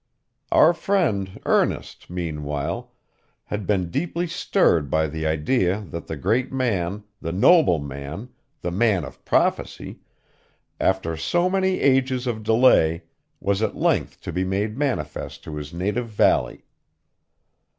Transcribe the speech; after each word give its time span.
Our 0.51 0.73
friend 0.73 1.39
Ernest, 1.45 2.09
meanwhile, 2.09 2.91
had 3.43 3.67
been 3.67 3.91
deeply 3.91 4.25
stirred 4.25 4.89
by 4.89 5.05
the 5.05 5.27
idea 5.27 5.81
that 5.91 6.07
the 6.07 6.15
great 6.17 6.51
man, 6.51 7.03
the 7.21 7.31
noble 7.31 7.77
man, 7.77 8.29
the 8.63 8.71
man 8.71 9.05
of 9.05 9.23
prophecy, 9.25 9.99
after 10.79 11.15
so 11.15 11.51
many 11.51 11.79
ages 11.81 12.25
of 12.25 12.41
delay, 12.41 13.03
was 13.39 13.61
at 13.61 13.75
length 13.77 14.19
to 14.21 14.31
be 14.33 14.43
made 14.43 14.75
manifest 14.75 15.43
to 15.43 15.55
his 15.57 15.71
native 15.71 16.09
valley. 16.09 16.63